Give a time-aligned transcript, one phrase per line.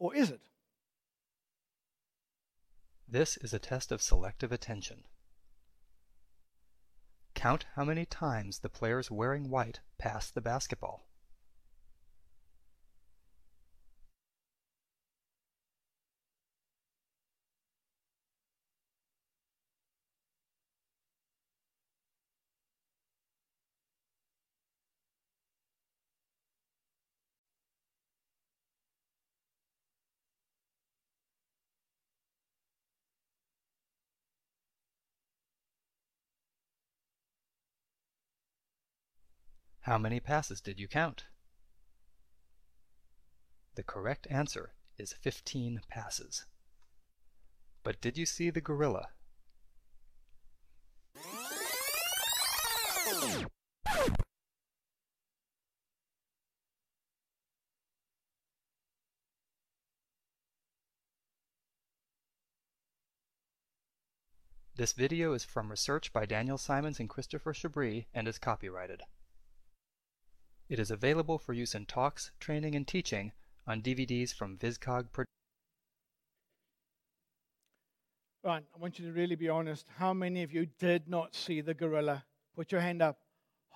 [0.00, 0.40] or is it?
[3.06, 5.04] This is a test of selective attention.
[7.34, 11.09] Count how many times the players wearing white pass the basketball.
[39.90, 41.24] How many passes did you count?
[43.74, 46.46] The correct answer is 15 passes.
[47.82, 49.08] But did you see the gorilla?
[64.76, 69.02] This video is from research by Daniel Simons and Christopher Chabris and is copyrighted.
[70.70, 73.32] It is available for use in talks, training, and teaching
[73.66, 75.06] on DVDs from VisCog.
[78.44, 79.88] Right, I want you to really be honest.
[79.98, 82.24] How many of you did not see the gorilla?
[82.54, 83.18] Put your hand up.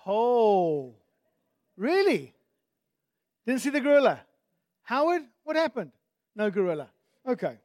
[0.05, 0.95] Oh,
[1.75, 2.33] really?
[3.45, 4.21] Didn't see the gorilla?
[4.83, 5.91] Howard, what happened?
[6.33, 6.91] No gorilla.
[7.27, 7.57] Okay.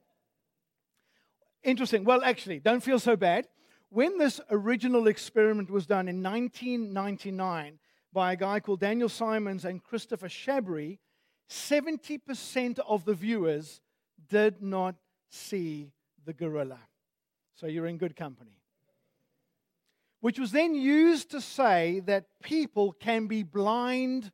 [1.63, 2.03] Interesting.
[2.03, 3.47] Well, actually, don't feel so bad.
[3.91, 7.79] When this original experiment was done in 1999,
[8.13, 10.99] by a guy called Daniel Simons and Christopher Chabris,
[11.49, 13.81] 70% of the viewers
[14.29, 14.95] did not
[15.29, 15.93] see
[16.25, 16.79] the gorilla.
[17.55, 18.59] So you're in good company.
[20.21, 24.31] Which was then used to say that people can be blind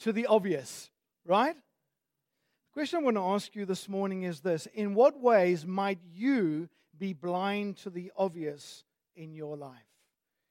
[0.00, 0.90] to the obvious,
[1.24, 1.54] right?
[1.54, 5.98] The question I want to ask you this morning is this In what ways might
[6.12, 9.89] you be blind to the obvious in your life?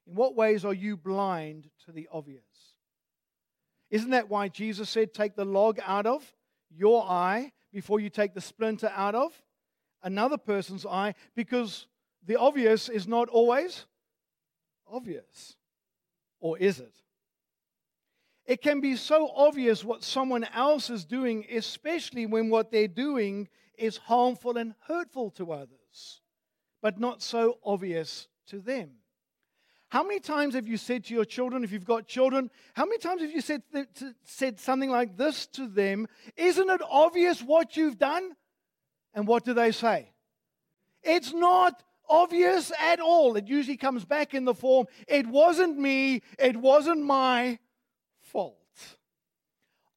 [0.10, 2.44] In what ways are you blind to the obvious?
[3.92, 6.36] Isn't that why Jesus said, Take the log out of
[6.76, 9.32] your eye before you take the splinter out of
[10.02, 11.14] another person's eye?
[11.36, 11.86] Because
[12.26, 13.86] the obvious is not always
[14.92, 15.56] obvious.
[16.40, 16.96] Or is it?
[18.46, 23.48] It can be so obvious what someone else is doing, especially when what they're doing
[23.78, 26.22] is harmful and hurtful to others,
[26.82, 28.99] but not so obvious to them.
[29.90, 33.00] How many times have you said to your children, if you've got children, how many
[33.00, 33.64] times have you said,
[34.24, 36.08] said something like this to them?
[36.38, 38.36] Isn't it obvious what you've done?
[39.16, 40.12] And what do they say?
[41.02, 43.36] It's not obvious at all.
[43.36, 47.58] It usually comes back in the form, it wasn't me, it wasn't my
[48.20, 48.58] fault.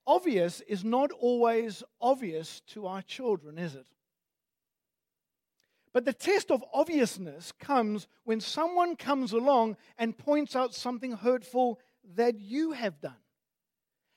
[0.06, 3.86] Obvious is not always obvious to our children, is it?
[5.92, 11.80] But the test of obviousness comes when someone comes along and points out something hurtful
[12.14, 13.16] that you have done.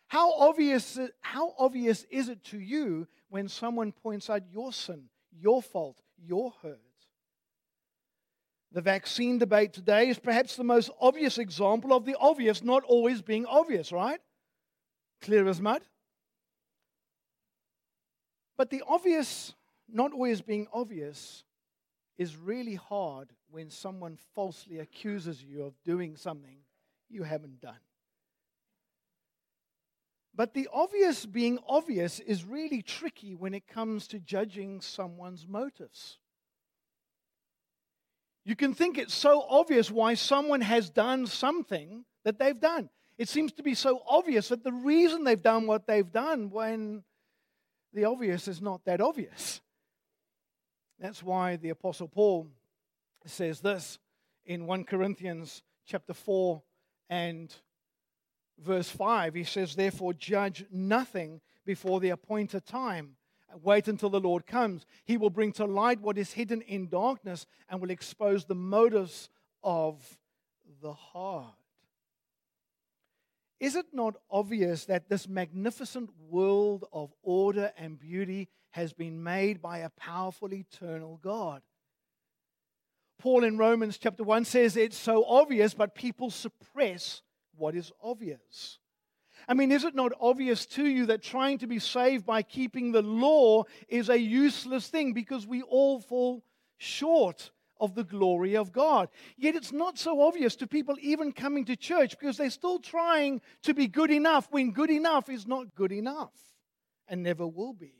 [0.08, 5.62] How obvious, how obvious is it to you when someone points out your sin, your
[5.62, 6.80] fault, your hurt?
[8.72, 13.22] The vaccine debate today is perhaps the most obvious example of the obvious not always
[13.22, 14.20] being obvious, right?
[15.22, 15.82] Clear as mud.
[18.58, 19.54] But the obvious
[19.90, 21.44] not always being obvious
[22.18, 26.58] is really hard when someone falsely accuses you of doing something
[27.10, 27.80] you haven't done.
[30.36, 36.18] But the obvious being obvious is really tricky when it comes to judging someone's motives.
[38.44, 42.90] You can think it's so obvious why someone has done something that they've done.
[43.18, 47.04] It seems to be so obvious that the reason they've done what they've done when
[47.94, 49.62] the obvious is not that obvious.
[51.00, 52.48] That's why the Apostle Paul
[53.26, 54.00] says this
[54.46, 56.62] in 1 Corinthians chapter 4
[57.10, 57.54] and
[58.60, 59.34] verse 5.
[59.34, 63.18] He says, Therefore, judge nothing before the appointed time.
[63.62, 64.86] Wait until the Lord comes.
[65.06, 69.30] He will bring to light what is hidden in darkness and will expose the motives
[69.64, 70.18] of
[70.82, 71.54] the heart.
[73.66, 79.60] Is it not obvious that this magnificent world of order and beauty has been made
[79.60, 81.64] by a powerful eternal God?
[83.18, 87.24] Paul in Romans chapter 1 says it's so obvious, but people suppress
[87.58, 88.78] what is obvious.
[89.48, 92.92] I mean, is it not obvious to you that trying to be saved by keeping
[92.92, 96.44] the law is a useless thing because we all fall
[96.78, 97.50] short
[97.80, 99.10] of the glory of God.
[99.38, 103.42] Yet it's not so obvious to people even coming to church because they're still trying
[103.64, 106.34] to be good enough when good enough is not good enough
[107.08, 107.94] and never will be.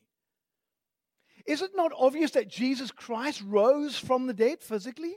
[1.46, 5.16] Is it not obvious that Jesus Christ rose from the dead physically?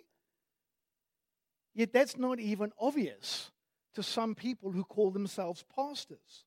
[1.75, 3.51] Yet that's not even obvious
[3.95, 6.45] to some people who call themselves pastors.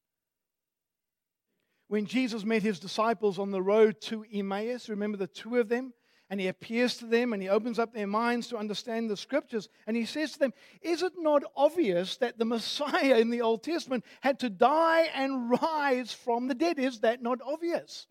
[1.88, 5.94] When Jesus met his disciples on the road to Emmaus, remember the two of them?
[6.32, 9.68] And he appears to them and he opens up their minds to understand the scriptures.
[9.86, 13.64] And he says to them, Is it not obvious that the Messiah in the Old
[13.64, 16.80] Testament had to die and rise from the dead?
[16.80, 18.08] Is that not obvious?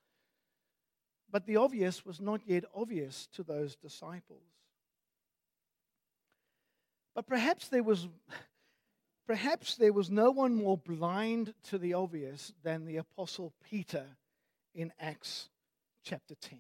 [1.32, 4.44] But the obvious was not yet obvious to those disciples.
[7.14, 8.06] But perhaps there was
[9.26, 14.04] perhaps there was no one more blind to the obvious than the apostle Peter
[14.74, 15.48] in Acts
[16.04, 16.58] chapter 10.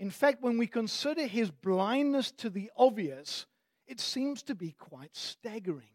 [0.00, 3.44] In fact, when we consider his blindness to the obvious,
[3.86, 5.90] it seems to be quite staggering.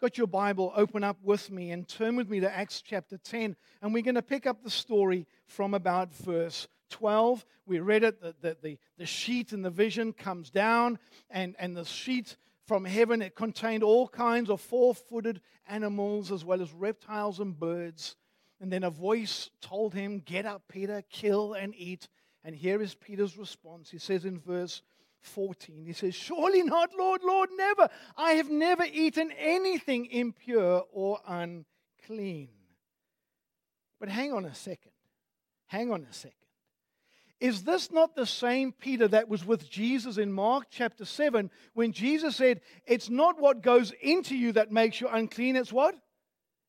[0.00, 3.54] Got your Bible, open up with me and turn with me to Acts chapter 10.
[3.80, 7.46] And we're going to pick up the story from about verse 12.
[7.66, 10.98] We read it, the, the, the, sheet in the vision comes down,
[11.30, 12.36] and, and the sheet
[12.66, 17.56] from heaven, it contained all kinds of four footed animals as well as reptiles and
[17.56, 18.16] birds.
[18.60, 22.08] And then a voice told him, Get up, Peter, kill and eat.
[22.44, 23.90] And here is Peter's response.
[23.90, 24.82] He says in verse
[25.20, 27.88] 14, He says, Surely not, Lord, Lord, never.
[28.16, 32.48] I have never eaten anything impure or unclean.
[34.00, 34.92] But hang on a second.
[35.66, 36.34] Hang on a second.
[37.42, 41.92] Is this not the same Peter that was with Jesus in Mark chapter 7 when
[41.92, 45.96] Jesus said, It's not what goes into you that makes you unclean, it's what?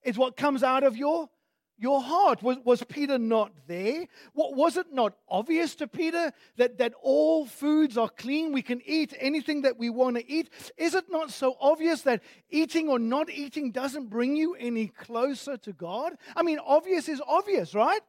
[0.02, 1.30] It's what comes out of your,
[1.78, 2.42] your heart.
[2.44, 4.06] Was, was Peter not there?
[4.34, 8.54] What, was it not obvious to Peter that, that all foods are clean?
[8.54, 10.50] We can eat anything that we want to eat.
[10.78, 15.58] Is it not so obvious that eating or not eating doesn't bring you any closer
[15.58, 16.14] to God?
[16.36, 18.02] I mean, obvious is obvious, right?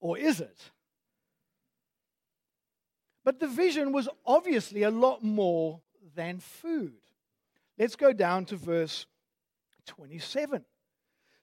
[0.00, 0.70] Or is it?
[3.24, 5.80] But the vision was obviously a lot more
[6.14, 6.94] than food.
[7.78, 9.06] Let's go down to verse
[9.86, 10.64] 27.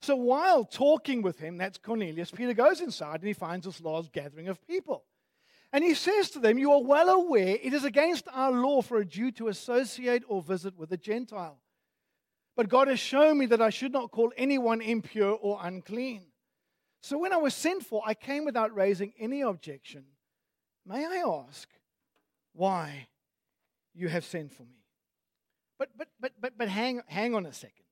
[0.02, 4.12] So while talking with him, that's Cornelius, Peter goes inside and he finds this large
[4.12, 5.04] gathering of people.
[5.74, 8.98] And he says to them, You are well aware it is against our law for
[8.98, 11.60] a Jew to associate or visit with a Gentile.
[12.56, 16.24] But God has shown me that I should not call anyone impure or unclean.
[17.02, 20.06] So when I was sent for, I came without raising any objection.
[20.86, 21.70] May I ask
[22.54, 23.08] why
[23.94, 24.84] you have sent for me?
[25.78, 27.86] But but but but but hang hang on a second.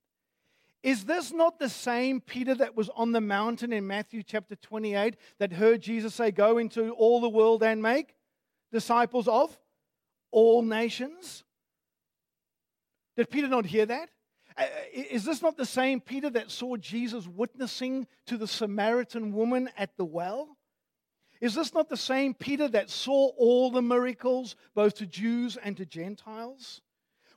[0.85, 5.15] Is this not the same Peter that was on the mountain in Matthew chapter 28
[5.39, 8.15] that heard Jesus say, Go into all the world and make
[8.71, 9.57] disciples of
[10.29, 11.43] all nations?
[13.17, 14.09] Did Peter not hear that?
[14.55, 19.33] Uh, uh, is this not the same Peter that saw Jesus witnessing to the Samaritan
[19.33, 20.55] woman at the well?
[21.41, 25.75] Is this not the same Peter that saw all the miracles, both to Jews and
[25.77, 26.81] to Gentiles?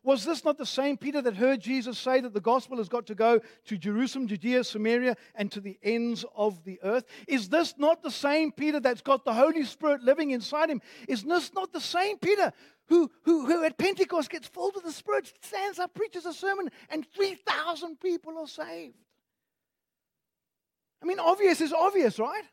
[0.09, 3.05] Was this not the same Peter that heard Jesus say that the gospel has got
[3.09, 7.05] to go to Jerusalem, Judea, Samaria, and to the ends of the earth?
[7.27, 10.81] Is this not the same Peter that's got the Holy Spirit living inside him?
[11.07, 12.55] Is this not the same Peter
[12.87, 16.71] who, who, who at Pentecost gets filled with the Spirit, stands up, preaches a sermon,
[16.89, 18.97] and 3,000 people are saved?
[21.03, 22.45] I mean, obvious is obvious, right?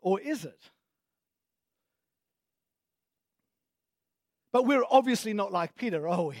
[0.00, 0.70] Or is it?
[4.56, 6.36] But we're obviously not like Peter, are we?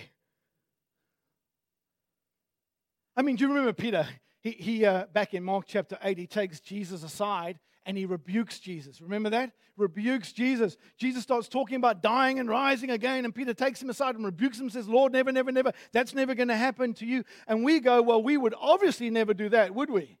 [3.14, 4.08] I mean, do you remember Peter?
[4.40, 8.58] He, he uh, back in Mark chapter 8, he takes Jesus aside and he rebukes
[8.58, 9.02] Jesus.
[9.02, 9.52] Remember that?
[9.76, 10.78] Rebukes Jesus.
[10.96, 14.56] Jesus starts talking about dying and rising again, and Peter takes him aside and rebukes
[14.56, 17.22] him and says, Lord, never, never, never, that's never going to happen to you.
[17.46, 20.16] And we go, Well, we would obviously never do that, would we?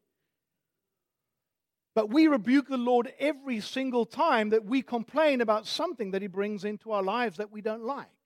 [1.96, 6.28] But we rebuke the Lord every single time that we complain about something that He
[6.28, 8.06] brings into our lives that we don't like.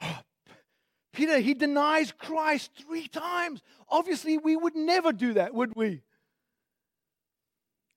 [0.00, 0.22] Ah,
[1.12, 3.60] Peter, he denies Christ three times.
[3.90, 6.00] Obviously, we would never do that, would we?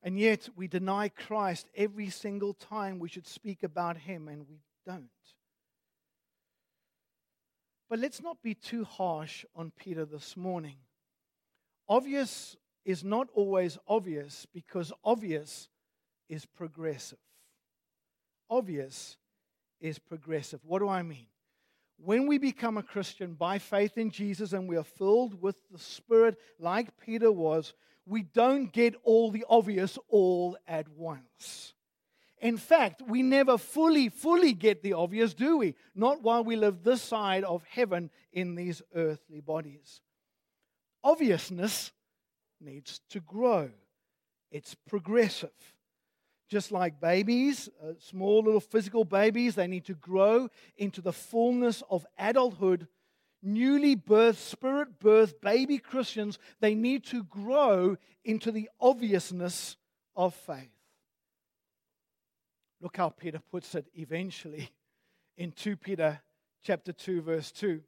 [0.02, 4.60] And yet, we deny Christ every single time we should speak about Him, and we
[4.84, 5.08] don't.
[7.88, 10.76] But let's not be too harsh on Peter this morning.
[11.88, 15.68] Obvious is not always obvious because obvious
[16.28, 17.18] is progressive.
[18.50, 19.16] Obvious
[19.80, 20.60] is progressive.
[20.64, 21.26] What do I mean?
[21.98, 25.78] When we become a Christian by faith in Jesus and we are filled with the
[25.78, 27.72] Spirit like Peter was,
[28.04, 31.72] we don't get all the obvious all at once.
[32.38, 35.74] In fact, we never fully, fully get the obvious, do we?
[35.94, 40.02] Not while we live this side of heaven in these earthly bodies
[41.06, 41.92] obviousness
[42.60, 43.70] needs to grow.
[44.50, 45.50] it's progressive.
[46.48, 51.82] Just like babies, uh, small little physical babies, they need to grow into the fullness
[51.90, 52.86] of adulthood.
[53.42, 59.76] Newly birthed, spirit birthed baby Christians, they need to grow into the obviousness
[60.14, 60.70] of faith.
[62.80, 64.70] Look how Peter puts it eventually
[65.36, 66.20] in 2 Peter
[66.62, 67.82] chapter 2 verse 2.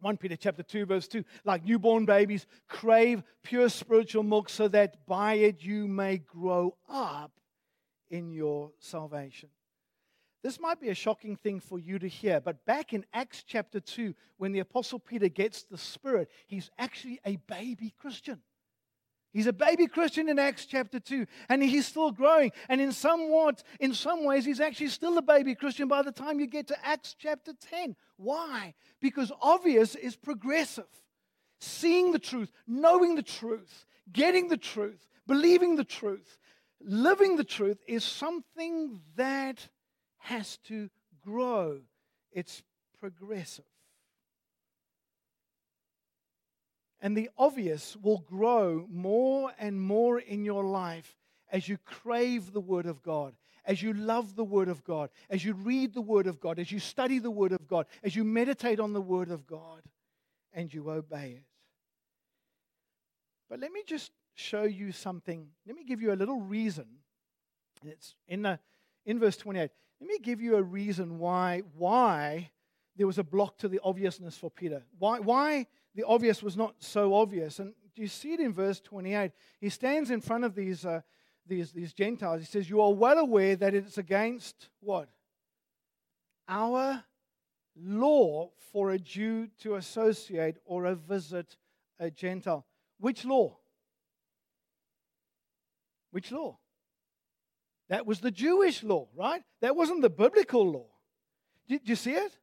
[0.00, 5.06] 1 Peter chapter 2 verse 2 like newborn babies crave pure spiritual milk so that
[5.06, 7.32] by it you may grow up
[8.10, 9.48] in your salvation.
[10.42, 13.78] This might be a shocking thing for you to hear, but back in Acts chapter
[13.78, 18.40] 2 when the apostle Peter gets the spirit, he's actually a baby Christian.
[19.32, 22.50] He's a baby Christian in Acts chapter 2, and he's still growing.
[22.68, 26.40] And in somewhat, in some ways, he's actually still a baby Christian by the time
[26.40, 27.94] you get to Acts chapter 10.
[28.16, 28.74] Why?
[29.00, 30.88] Because obvious is progressive.
[31.60, 36.38] Seeing the truth, knowing the truth, getting the truth, believing the truth,
[36.80, 39.68] living the truth is something that
[40.18, 40.90] has to
[41.24, 41.80] grow.
[42.32, 42.62] It's
[42.98, 43.64] progressive.
[47.00, 51.16] And the obvious will grow more and more in your life
[51.50, 55.44] as you crave the Word of God, as you love the Word of God, as
[55.44, 58.24] you read the Word of God, as you study the Word of God, as you
[58.24, 59.82] meditate on the Word of God,
[60.52, 61.44] and you obey it.
[63.48, 65.48] But let me just show you something.
[65.66, 66.86] Let me give you a little reason.
[67.84, 68.58] It's in, the,
[69.06, 69.70] in verse 28.
[70.00, 72.50] Let me give you a reason why, why
[72.96, 74.82] there was a block to the obviousness for Peter.
[74.98, 77.58] Why, why the obvious was not so obvious.
[77.58, 79.32] And do you see it in verse 28?
[79.60, 81.00] He stands in front of these, uh,
[81.46, 82.40] these, these Gentiles.
[82.40, 85.08] He says, You are well aware that it's against what?
[86.48, 87.04] Our
[87.76, 91.56] law for a Jew to associate or a visit
[91.98, 92.64] a Gentile.
[92.98, 93.58] Which law?
[96.10, 96.58] Which law?
[97.88, 99.42] That was the Jewish law, right?
[99.60, 100.86] That wasn't the biblical law.
[101.68, 102.36] Did you see it?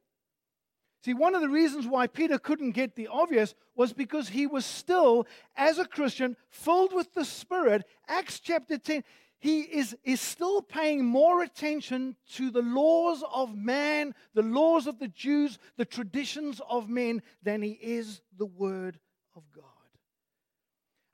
[1.04, 4.64] See, one of the reasons why Peter couldn't get the obvious was because he was
[4.64, 5.26] still,
[5.56, 7.84] as a Christian, filled with the Spirit.
[8.08, 9.04] Acts chapter 10,
[9.38, 14.98] he is, is still paying more attention to the laws of man, the laws of
[14.98, 18.98] the Jews, the traditions of men, than he is the Word
[19.36, 19.67] of God.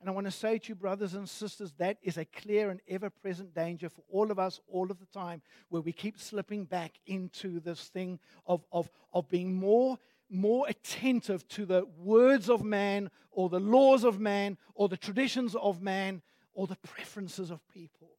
[0.04, 2.78] And I want to say to you, brothers and sisters, that is a clear and
[2.86, 6.66] ever present danger for all of us all of the time, where we keep slipping
[6.66, 12.62] back into this thing of, of, of being more, more attentive to the words of
[12.62, 16.20] man, or the laws of man, or the traditions of man,
[16.52, 18.13] or the preferences of people.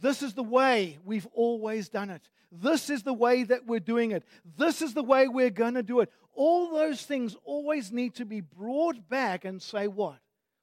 [0.00, 2.28] This is the way we've always done it.
[2.50, 4.24] This is the way that we're doing it.
[4.56, 6.10] This is the way we're going to do it.
[6.34, 10.18] All those things always need to be brought back and say, what?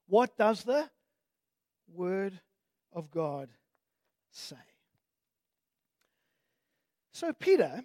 [0.08, 0.90] What does the
[1.94, 2.40] Word
[2.94, 3.50] of God
[4.32, 4.56] say?
[7.14, 7.84] So, Peter,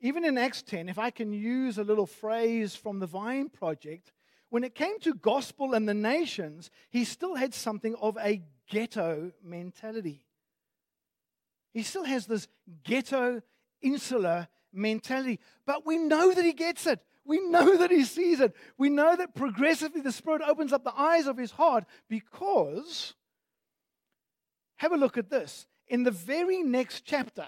[0.00, 4.12] even in Acts 10, if I can use a little phrase from the Vine Project,
[4.48, 9.32] when it came to gospel and the nations, he still had something of a ghetto
[9.42, 10.24] mentality.
[11.72, 12.48] He still has this
[12.84, 13.42] ghetto,
[13.82, 15.40] insular mentality.
[15.66, 17.00] But we know that he gets it.
[17.24, 18.54] We know that he sees it.
[18.78, 23.14] We know that progressively the Spirit opens up the eyes of his heart because,
[24.76, 25.66] have a look at this.
[25.88, 27.46] In the very next chapter,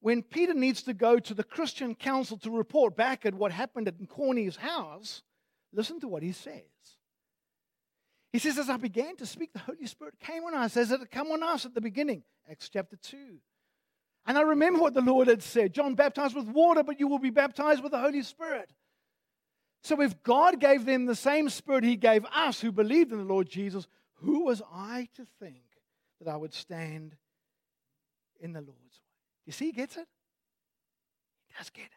[0.00, 3.88] when Peter needs to go to the Christian council to report back at what happened
[3.88, 5.22] at Corny's house,
[5.72, 6.62] listen to what he says.
[8.32, 11.00] He says, As I began to speak, the Holy Spirit came on us as it
[11.00, 12.22] had come on us at the beginning.
[12.50, 13.16] Acts chapter 2.
[14.26, 17.18] And I remember what the Lord had said John baptized with water, but you will
[17.18, 18.70] be baptized with the Holy Spirit.
[19.82, 23.24] So if God gave them the same Spirit He gave us who believed in the
[23.24, 25.62] Lord Jesus, who was I to think
[26.20, 27.14] that I would stand
[28.40, 29.14] in the Lord's way?
[29.46, 30.08] You see, he gets it?
[31.46, 31.90] He does get it.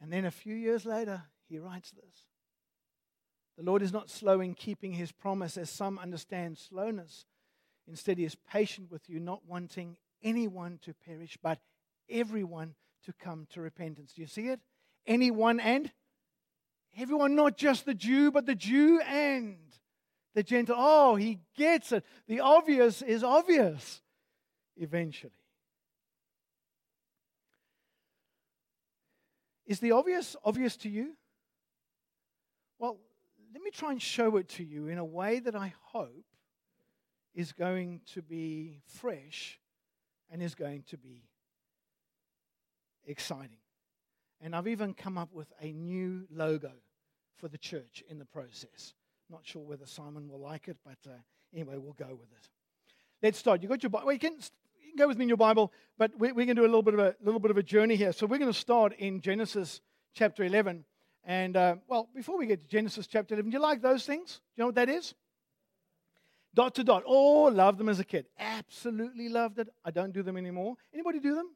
[0.00, 2.24] And then a few years later, he writes this
[3.58, 7.26] The Lord is not slow in keeping his promise, as some understand slowness
[7.88, 11.58] Instead, he is patient with you, not wanting anyone to perish, but
[12.10, 12.74] everyone
[13.04, 14.12] to come to repentance.
[14.12, 14.60] Do you see it?
[15.06, 15.90] Anyone and
[16.98, 19.56] everyone, not just the Jew, but the Jew and
[20.34, 20.76] the Gentile.
[20.78, 22.04] Oh, he gets it.
[22.26, 24.02] The obvious is obvious
[24.76, 25.32] eventually.
[29.66, 31.14] Is the obvious obvious to you?
[32.78, 32.98] Well,
[33.52, 36.24] let me try and show it to you in a way that I hope
[37.34, 39.58] is going to be fresh
[40.30, 41.22] and is going to be
[43.06, 43.58] exciting.
[44.40, 46.72] And I've even come up with a new logo
[47.36, 48.94] for the church in the process.
[49.30, 51.14] Not sure whether Simon will like it, but uh,
[51.52, 52.48] anyway, we'll go with it.
[53.22, 53.62] Let's start.
[53.62, 54.06] You got your Bible?
[54.06, 56.56] Well, you, can, you can go with me in your Bible, but we, we're going
[56.56, 58.12] to do a little bit of a little bit of a journey here.
[58.12, 59.80] So we're going to start in Genesis
[60.14, 60.84] chapter 11.
[61.28, 64.36] And uh, well, before we get to Genesis chapter 11, do you like those things?
[64.36, 65.14] Do you know what that is?
[66.54, 67.02] Dot to dot.
[67.06, 68.24] Oh, loved them as a kid.
[68.38, 69.68] Absolutely loved it.
[69.84, 70.76] I don't do them anymore.
[70.92, 71.50] Anybody do them?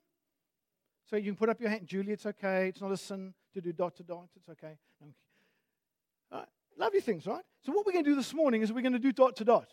[1.09, 1.87] So you can put up your hand.
[1.87, 2.69] Julie, it's okay.
[2.69, 4.29] It's not a sin to do dot to dot.
[4.37, 4.77] It's okay.
[5.01, 6.45] No.
[6.79, 7.43] lovely things, right?
[7.65, 9.45] So what we're going to do this morning is we're going to do dot to
[9.45, 9.73] dot.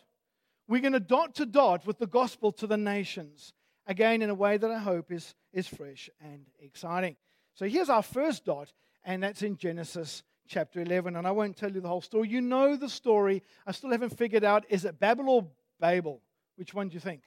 [0.66, 3.52] We're going to dot to dot with the gospel to the nations.
[3.86, 7.16] Again, in a way that I hope is, is fresh and exciting.
[7.54, 8.72] So here's our first dot,
[9.04, 11.16] and that's in Genesis chapter 11.
[11.16, 12.28] And I won't tell you the whole story.
[12.28, 13.42] You know the story.
[13.66, 15.46] I still haven't figured out is it Babel or
[15.78, 16.20] Babel?
[16.56, 17.22] Which one do you think?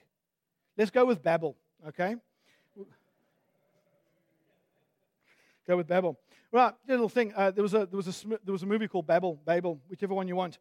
[0.76, 1.56] Let's go with Babel,
[1.88, 2.16] okay?
[5.66, 6.18] Go with Babel.
[6.52, 7.32] Right, little thing.
[7.34, 10.14] Uh, there, was a, there, was a, there was a movie called Babel, Babel, whichever
[10.14, 10.58] one you want.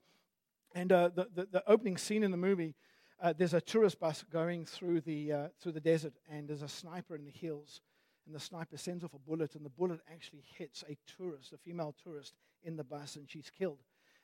[0.73, 2.73] And uh, the, the, the, opening scene in the movie,
[3.21, 6.67] uh, there's a tourist bus going through the, uh, through the desert, and there's a
[6.67, 7.81] sniper in the hills.
[8.25, 11.57] And the sniper sends off a bullet, and the bullet actually hits a tourist, a
[11.57, 13.79] female tourist, in the bus, and she's killed.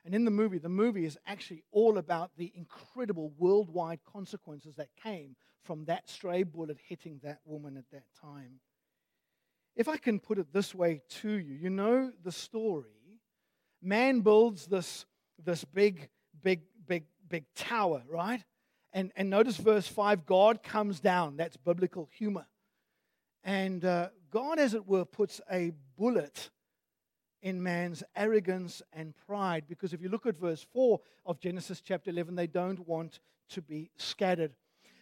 [0.06, 4.88] And in the movie, the movie is actually all about the incredible worldwide consequences that
[5.04, 8.60] came from that stray bullet hitting that woman at that time.
[9.76, 13.20] If I can put it this way to you, you know the story.
[13.82, 15.06] Man builds this,
[15.44, 16.10] this big,
[16.42, 18.44] big, big, big tower, right?
[18.92, 21.38] And, and notice verse 5 God comes down.
[21.38, 22.46] That's biblical humor.
[23.50, 26.52] And uh, God, as it were, puts a bullet
[27.42, 29.64] in man's arrogance and pride.
[29.68, 33.64] Because if you look at verse 4 of Genesis chapter 11, they don't want to
[33.64, 34.52] be scattered.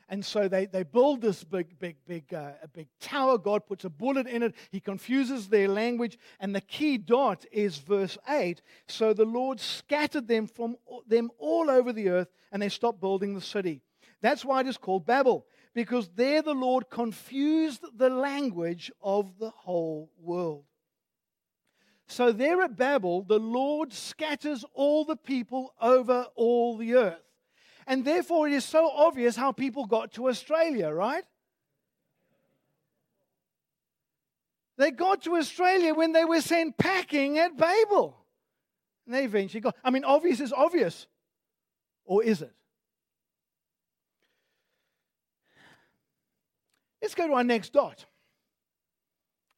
[0.07, 3.37] And so they, they build this big, big, big, uh, a big tower.
[3.37, 4.55] God puts a bullet in it.
[4.71, 6.17] He confuses their language.
[6.39, 8.61] And the key dot is verse 8.
[8.87, 13.33] So the Lord scattered them from them all over the earth, and they stopped building
[13.35, 13.81] the city.
[14.21, 19.49] That's why it is called Babel, because there the Lord confused the language of the
[19.49, 20.65] whole world.
[22.07, 27.21] So there at Babel, the Lord scatters all the people over all the earth.
[27.85, 31.23] And therefore, it is so obvious how people got to Australia, right?
[34.77, 38.17] They got to Australia when they were sent packing at Babel.
[39.05, 39.75] And they eventually got.
[39.83, 41.07] I mean, obvious is obvious.
[42.05, 42.53] Or is it?
[47.01, 48.05] Let's go to our next dot.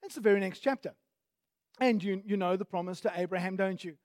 [0.01, 0.93] That's the very next chapter.
[1.79, 3.95] And you, you know the promise to Abraham, don't you?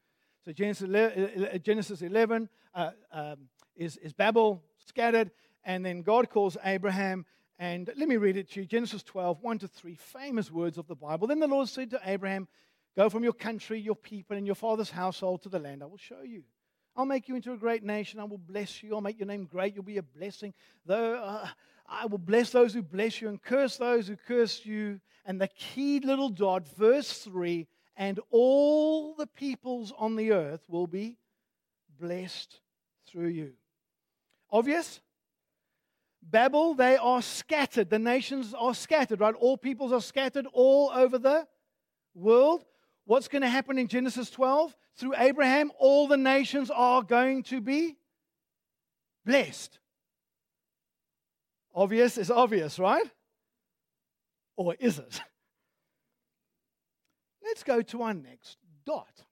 [0.44, 3.36] So Genesis 11, uh, Genesis 11 uh, um,
[3.76, 5.30] is, is Babel scattered,
[5.64, 7.24] and then God calls Abraham.
[7.58, 10.86] And let me read it to you Genesis 12, 1 to 3, famous words of
[10.86, 11.26] the Bible.
[11.26, 12.48] Then the Lord said to Abraham,
[12.96, 15.96] Go from your country, your people, and your father's household to the land I will
[15.96, 16.44] show you.
[16.96, 18.20] I'll make you into a great nation.
[18.20, 18.94] I will bless you.
[18.94, 19.74] I'll make your name great.
[19.74, 20.54] You'll be a blessing.
[20.86, 21.48] Though uh,
[21.86, 25.00] I will bless those who bless you and curse those who curse you.
[25.26, 27.66] And the key little dot, verse 3
[27.96, 31.16] and all the peoples on the earth will be
[32.00, 32.60] blessed
[33.06, 33.52] through you.
[34.50, 35.00] Obvious?
[36.22, 37.90] Babel, they are scattered.
[37.90, 39.34] The nations are scattered, right?
[39.34, 41.46] All peoples are scattered all over the
[42.14, 42.64] world.
[43.04, 44.74] What's going to happen in Genesis 12?
[44.96, 47.96] Through Abraham, all the nations are going to be
[49.24, 49.78] blessed.
[51.74, 53.10] Obvious is obvious, right?
[54.56, 55.20] Or is it?
[57.42, 59.24] Let's go to our next dot.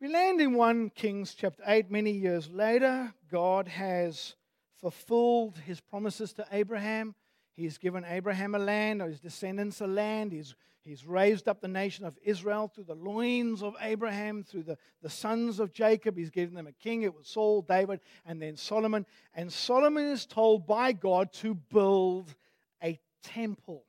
[0.00, 1.90] We land in 1 Kings chapter 8.
[1.90, 4.34] Many years later, God has
[4.80, 7.14] fulfilled his promises to Abraham.
[7.54, 10.32] He's given Abraham a land, or his descendants a land.
[10.32, 14.78] He's, he's raised up the nation of Israel through the loins of Abraham, through the,
[15.02, 16.16] the sons of Jacob.
[16.16, 17.02] He's given them a king.
[17.02, 19.06] It was Saul, David, and then Solomon.
[19.34, 22.34] And Solomon is told by God to build
[22.82, 23.84] a temple,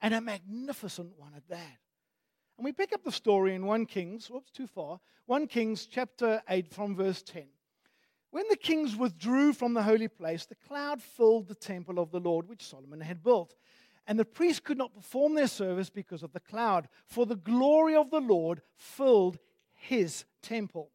[0.00, 1.78] and a magnificent one at that.
[2.56, 6.42] And we pick up the story in 1 Kings, whoops, too far, 1 Kings chapter
[6.48, 7.44] 8 from verse 10.
[8.30, 12.18] When the kings withdrew from the holy place, the cloud filled the temple of the
[12.18, 13.54] Lord which Solomon had built.
[14.06, 17.96] And the priests could not perform their service because of the cloud, for the glory
[17.96, 19.38] of the Lord filled
[19.72, 20.90] his temple.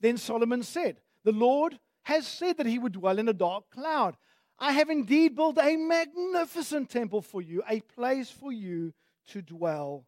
[0.00, 4.16] Then Solomon said, The Lord has said that he would dwell in a dark cloud.
[4.58, 8.94] I have indeed built a magnificent temple for you, a place for you
[9.28, 10.06] to dwell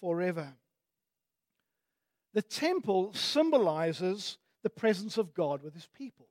[0.00, 0.54] forever.
[2.32, 6.28] The temple symbolizes the presence of God with his people.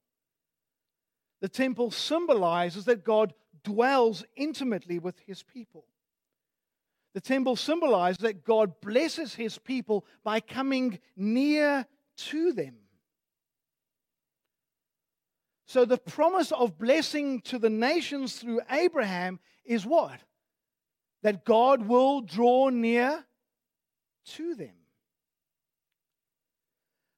[1.42, 3.34] The temple symbolizes that God
[3.64, 5.86] dwells intimately with his people.
[7.14, 11.86] The temple symbolizes that God blesses his people by coming near
[12.18, 12.76] to them.
[15.66, 20.20] So the promise of blessing to the nations through Abraham is what?
[21.24, 23.26] That God will draw near
[24.34, 24.76] to them.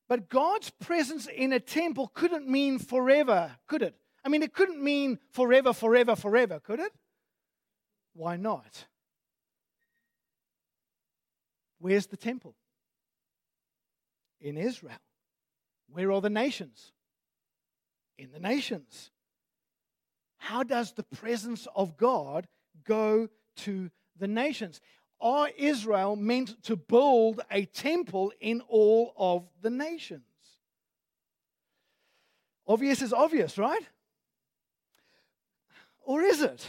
[0.07, 3.95] But God's presence in a temple couldn't mean forever, could it?
[4.23, 6.93] I mean, it couldn't mean forever, forever, forever, could it?
[8.13, 8.85] Why not?
[11.79, 12.55] Where's the temple?
[14.39, 14.93] In Israel.
[15.89, 16.93] Where are the nations?
[18.17, 19.11] in the nations.
[20.37, 22.47] How does the presence of God
[22.83, 24.81] go to the nations?
[25.21, 30.23] Are Israel meant to build a temple in all of the nations?
[32.67, 33.83] Obvious is obvious, right?
[36.05, 36.65] Or is it?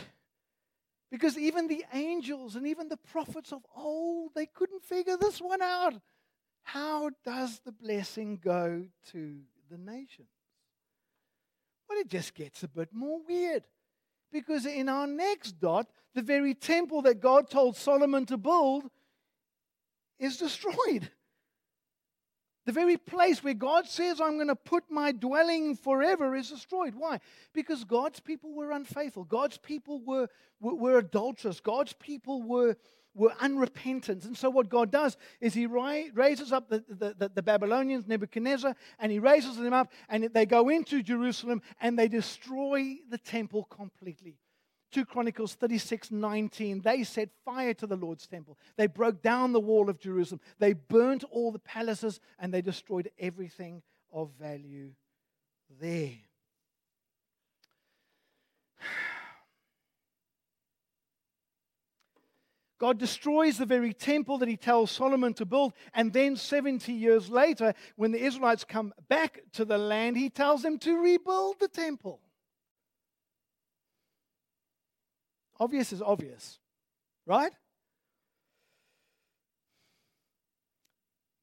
[1.11, 5.63] Because even the angels and even the prophets of old, they couldn't figure this one
[5.63, 5.95] out.
[6.63, 9.37] How does the blessing go to
[9.71, 10.29] the nations?
[11.89, 13.65] Well, it just gets a bit more weird.
[14.33, 18.91] Because in our next dot, the very temple that God told Solomon to build
[20.19, 21.11] is destroyed.
[22.67, 26.95] The very place where God says, I'm going to put my dwelling forever is destroyed.
[26.95, 27.21] Why?
[27.53, 29.25] Because God's people were unfaithful.
[29.25, 30.29] God's people were,
[30.61, 31.61] were, were adulterous.
[31.61, 32.77] God's people were,
[33.15, 34.25] were unrepentant.
[34.25, 39.13] And so, what God does is He raises up the, the, the, Babylonians, Nebuchadnezzar, and
[39.13, 44.39] He raises them up, and they go into Jerusalem and they destroy the temple completely.
[44.95, 48.57] 2 Chronicles 36 19, they set fire to the Lord's temple.
[48.77, 50.41] They broke down the wall of Jerusalem.
[50.61, 54.93] They burnt all the palaces and they destroyed everything of value
[55.81, 56.13] there.
[62.79, 65.73] God destroys the very temple that he tells Solomon to build.
[65.93, 70.63] And then 70 years later, when the Israelites come back to the land, he tells
[70.63, 72.21] them to rebuild the temple.
[75.61, 76.59] Obvious is obvious,
[77.27, 77.53] right?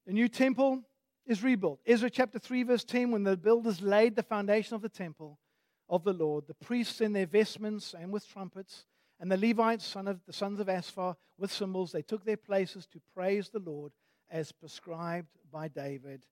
[0.06, 0.82] The new temple
[1.26, 1.80] is rebuilt.
[1.86, 5.40] Ezra chapter 3, verse 10 when the builders laid the foundation of the temple
[5.88, 8.86] of the Lord, the priests in their vestments and with trumpets,
[9.20, 12.88] and the Levites, son of, the sons of Asaph, with cymbals, they took their places
[12.88, 13.92] to praise the Lord
[14.30, 16.26] as prescribed by David,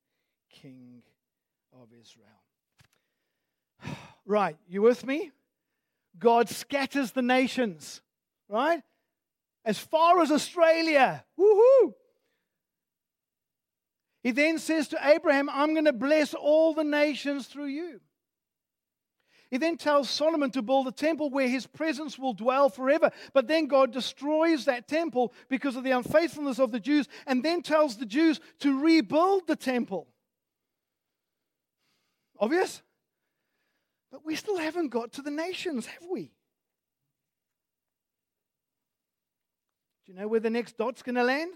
[0.50, 1.04] king
[1.74, 2.26] of Israel.
[4.26, 5.32] Right, you with me?
[6.18, 8.02] God scatters the nations,
[8.48, 8.82] right?
[9.64, 11.24] As far as Australia.
[11.40, 11.94] Woohoo!
[14.24, 18.02] He then says to Abraham, I'm going to bless all the nations through you.
[19.50, 23.10] He then tells Solomon to build a temple where his presence will dwell forever.
[23.34, 27.64] But then God destroys that temple because of the unfaithfulness of the Jews and then
[27.64, 30.08] tells the Jews to rebuild the temple.
[32.40, 32.82] Obvious?
[34.12, 36.32] But we still haven't got to the nations, have we?
[40.06, 41.52] Do you know where the next dot's going to land?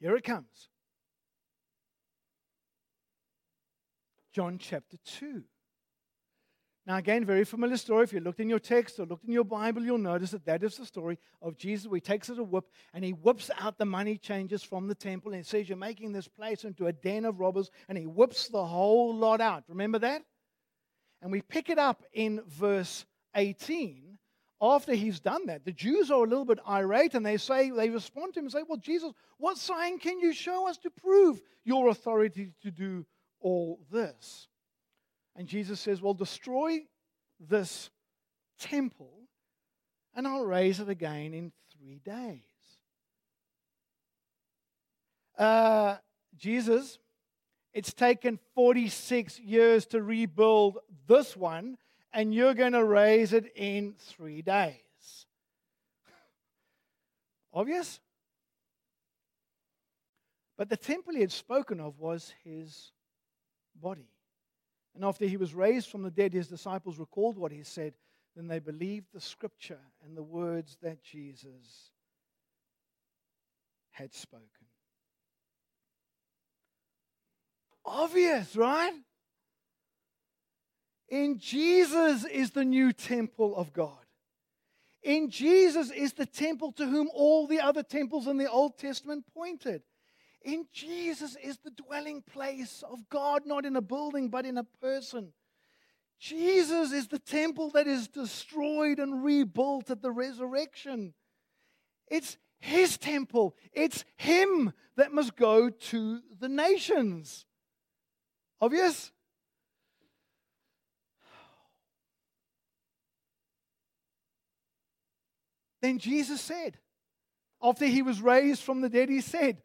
[0.00, 0.68] Here it comes.
[4.32, 5.44] John chapter 2.
[6.84, 8.02] Now, again, very familiar story.
[8.02, 10.64] If you looked in your text or looked in your Bible, you'll notice that that
[10.64, 14.16] is the story of Jesus he takes a whip and he whips out the money
[14.16, 17.70] changers from the temple and says, You're making this place into a den of robbers,
[17.88, 19.62] and he whips the whole lot out.
[19.68, 20.22] Remember that?
[21.22, 23.06] And we pick it up in verse
[23.36, 24.18] 18
[24.60, 25.64] after he's done that.
[25.64, 28.52] The Jews are a little bit irate and they say, they respond to him and
[28.52, 33.06] say, Well, Jesus, what sign can you show us to prove your authority to do
[33.40, 34.48] all this?
[35.36, 36.80] And Jesus says, Well, destroy
[37.38, 37.90] this
[38.58, 39.22] temple
[40.14, 42.40] and I'll raise it again in three days.
[45.38, 45.96] Uh,
[46.36, 46.98] Jesus,
[47.74, 51.78] it's taken 46 years to rebuild this one,
[52.12, 54.76] and you're going to raise it in three days.
[57.54, 58.00] Obvious?
[60.58, 62.92] But the temple he had spoken of was his
[63.74, 64.08] body.
[64.94, 67.94] And after he was raised from the dead, his disciples recalled what he said.
[68.36, 71.90] Then they believed the scripture and the words that Jesus
[73.90, 74.61] had spoken.
[77.84, 78.92] Obvious, right?
[81.08, 83.98] In Jesus is the new temple of God.
[85.02, 89.24] In Jesus is the temple to whom all the other temples in the Old Testament
[89.34, 89.82] pointed.
[90.44, 94.64] In Jesus is the dwelling place of God, not in a building, but in a
[94.64, 95.32] person.
[96.18, 101.14] Jesus is the temple that is destroyed and rebuilt at the resurrection.
[102.08, 103.56] It's his temple.
[103.72, 107.44] It's him that must go to the nations.
[108.62, 109.10] Obvious?
[115.80, 116.78] Then Jesus said,
[117.60, 119.60] after he was raised from the dead, he said,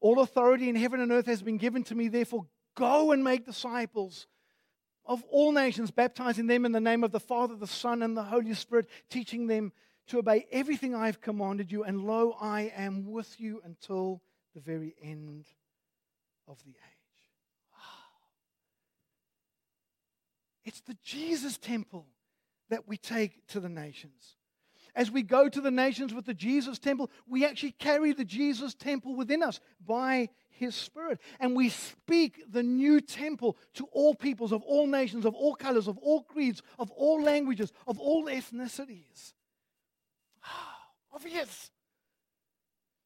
[0.00, 3.44] All authority in heaven and earth has been given to me, therefore go and make
[3.44, 4.26] disciples
[5.04, 8.22] of all nations, baptizing them in the name of the Father, the Son, and the
[8.22, 9.72] Holy Spirit, teaching them
[10.06, 11.84] to obey everything I have commanded you.
[11.84, 14.22] And lo, I am with you until
[14.54, 15.44] the very end
[16.48, 17.01] of the age.
[20.64, 22.06] It's the Jesus temple
[22.70, 24.36] that we take to the nations.
[24.94, 28.74] As we go to the nations with the Jesus temple, we actually carry the Jesus
[28.74, 31.18] temple within us by his Spirit.
[31.40, 35.88] And we speak the new temple to all peoples of all nations, of all colors,
[35.88, 39.32] of all creeds, of all languages, of all ethnicities.
[40.44, 40.78] Ah,
[41.14, 41.70] obvious.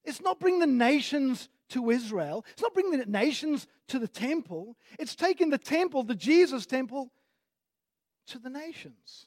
[0.04, 2.44] It's not bring the nations to Israel.
[2.52, 4.76] It's not bringing the nations to the temple.
[4.98, 7.10] It's taking the temple, the Jesus temple,
[8.26, 9.26] to the nations.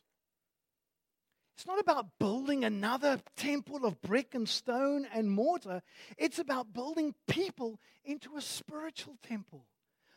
[1.55, 5.81] It's not about building another temple of brick and stone and mortar.
[6.17, 9.65] It's about building people into a spiritual temple.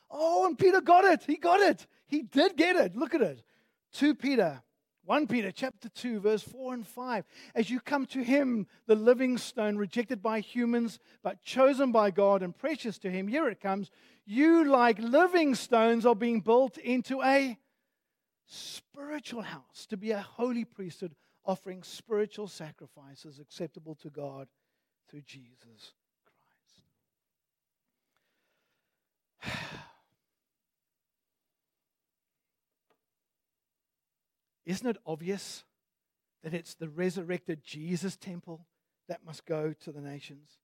[0.09, 1.25] Oh, and Peter got it.
[1.27, 1.87] He got it.
[2.07, 2.95] He did get it.
[2.95, 3.43] Look at it.
[3.95, 4.63] 2 Peter,
[5.05, 7.25] 1 Peter chapter 2, verse 4 and 5.
[7.57, 12.43] As you come to him, the living stone, rejected by humans, but chosen by God
[12.43, 13.91] and precious to him, here it comes.
[14.25, 17.59] You, like living stones, are being built into a
[18.53, 24.49] spiritual house to be a holy priesthood offering spiritual sacrifices acceptable to God
[25.09, 25.93] through Jesus
[29.43, 29.61] Christ.
[34.67, 35.65] Isn't it obvious
[36.43, 38.67] that it's the resurrected Jesus temple
[39.09, 40.59] that must go to the nations?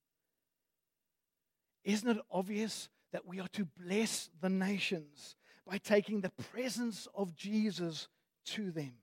[1.84, 5.36] Isn't it obvious that we are to bless the nations
[5.68, 8.08] by taking the presence of Jesus
[8.46, 8.94] to them?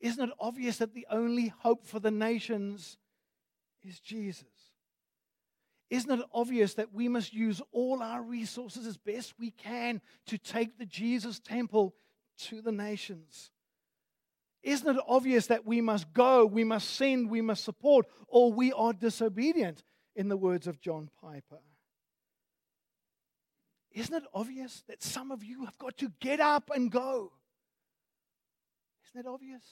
[0.00, 2.98] Isn't it obvious that the only hope for the nations
[3.82, 4.44] is Jesus?
[5.90, 10.38] Isn't it obvious that we must use all our resources as best we can to
[10.38, 11.94] take the Jesus temple
[12.38, 13.50] to the nations?
[14.62, 18.72] Isn't it obvious that we must go, we must send, we must support, or we
[18.72, 19.84] are disobedient,
[20.16, 21.60] in the words of John Piper?
[23.94, 27.32] Isn't it obvious that some of you have got to get up and go?
[29.06, 29.62] Isn't that obvious?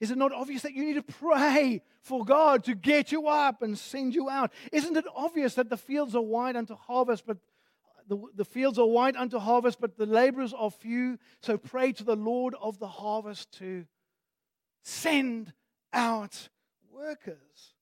[0.00, 3.62] Is it not obvious that you need to pray for God to get you up
[3.62, 4.50] and send you out?
[4.72, 7.36] Isn't it obvious that the fields are wide unto harvest, but
[8.08, 11.18] the, the fields are wide unto harvest, but the laborers are few?
[11.42, 13.84] So pray to the Lord of the harvest to
[14.82, 15.52] send
[15.92, 16.48] out
[16.90, 17.74] workers.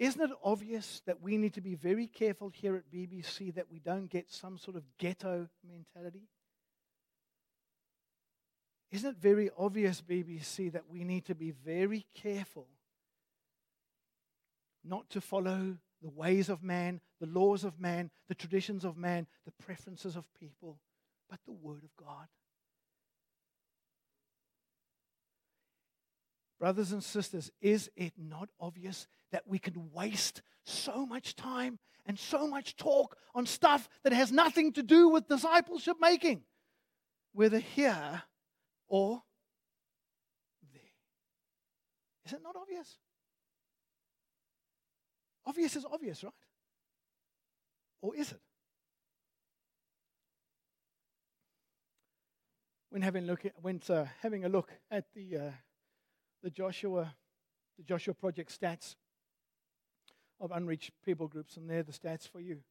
[0.00, 3.80] Isn't it obvious that we need to be very careful here at BBC that we
[3.80, 6.26] don't get some sort of ghetto mentality?
[8.90, 12.66] Isn't it very obvious, BBC, that we need to be very careful
[14.82, 19.26] not to follow the ways of man, the laws of man, the traditions of man,
[19.44, 20.78] the preferences of people,
[21.28, 22.26] but the Word of God?
[26.60, 32.18] Brothers and sisters, is it not obvious that we can waste so much time and
[32.18, 36.42] so much talk on stuff that has nothing to do with discipleship making?
[37.32, 38.22] Whether here
[38.88, 39.22] or
[40.70, 40.82] there.
[42.26, 42.98] Is it not obvious?
[45.46, 46.32] Obvious is obvious, right?
[48.02, 48.40] Or is it?
[52.90, 55.50] When having look at, went uh, having a look at the uh,
[56.42, 57.14] the Joshua
[57.76, 58.96] the Joshua Project stats
[60.38, 62.62] of unreached people groups, and they're the stats for you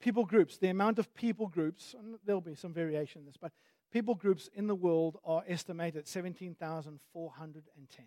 [0.00, 3.52] people groups, the amount of people groups, and there'll be some variation in this, but
[3.92, 8.04] people groups in the world are estimated 17,410.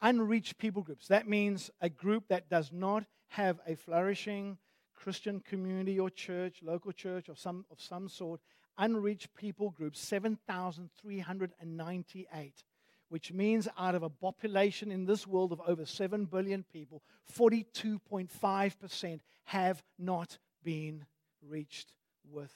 [0.00, 1.08] Unreached people groups.
[1.08, 4.58] That means a group that does not have a flourishing
[4.94, 8.40] Christian community or church, local church of some, of some sort.
[8.78, 12.64] Unreached people groups, 7,398
[13.12, 17.02] which means out of a population in this world of over 7 billion people,
[17.36, 21.04] 42.5% have not been
[21.46, 21.92] reached
[22.30, 22.50] with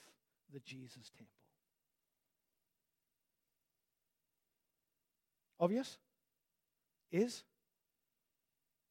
[0.51, 1.27] the Jesus temple.
[5.59, 5.99] Obvious?
[7.11, 7.43] Is?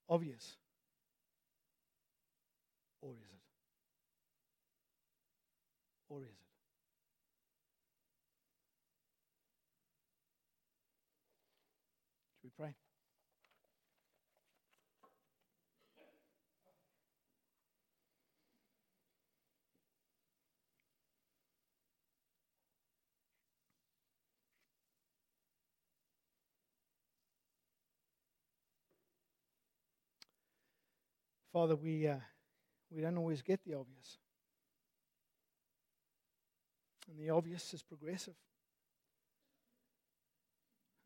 [0.08, 0.56] Obvious.
[3.02, 3.42] Or is it?
[6.08, 6.45] Or is it?
[31.56, 32.16] Father, we, uh,
[32.90, 34.18] we don't always get the obvious.
[37.08, 38.34] And the obvious is progressive.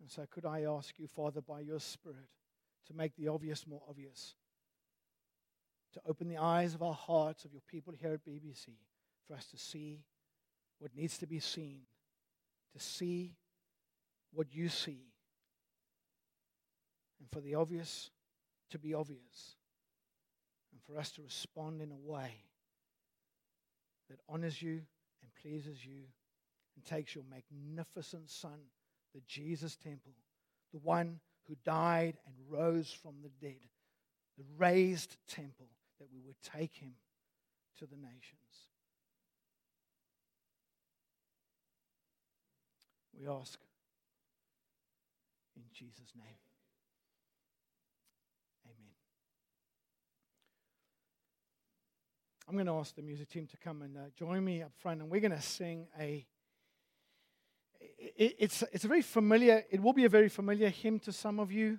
[0.00, 2.26] And so, could I ask you, Father, by your Spirit,
[2.88, 4.34] to make the obvious more obvious?
[5.92, 8.70] To open the eyes of our hearts, of your people here at BBC,
[9.28, 10.02] for us to see
[10.80, 11.82] what needs to be seen,
[12.76, 13.36] to see
[14.32, 15.12] what you see,
[17.20, 18.10] and for the obvious
[18.70, 19.54] to be obvious,
[20.72, 22.44] and for us to respond in a way
[24.08, 24.80] that honors you
[25.22, 26.02] and pleases you
[26.76, 28.58] and takes your magnificent Son
[29.14, 30.12] the Jesus temple,
[30.72, 33.60] the one who died and rose from the dead,
[34.38, 36.94] the raised temple, that we would take him
[37.78, 38.68] to the nations.
[43.18, 43.58] We ask
[45.56, 46.49] in Jesus' name.
[52.50, 55.00] I'm going to ask the music team to come and uh, join me up front,
[55.00, 56.26] and we're going to sing a
[58.16, 61.52] it's, it's a very familiar, it will be a very familiar hymn to some of
[61.52, 61.78] you.